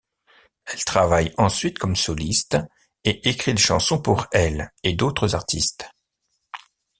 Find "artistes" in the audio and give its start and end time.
5.35-5.91